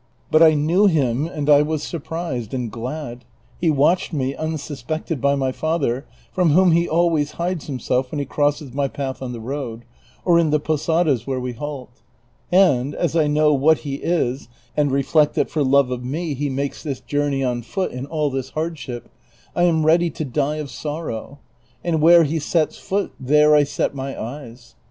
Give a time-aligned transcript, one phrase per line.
[0.31, 3.23] But I knew him, and I was surprised, and glad;
[3.59, 8.17] he watched me, unsus pected by my father, from whom he always hides himself when
[8.17, 9.85] he crosses my path on the road,
[10.25, 12.01] or in the posadas where we halt;
[12.51, 16.49] and, as I know what he is, and reflect that for love of me he
[16.49, 19.07] makes this journey on foot in all this hardship,
[19.55, 21.37] I am ready to die of sorrow;
[21.83, 24.73] and where he sets foot there I set my eyes.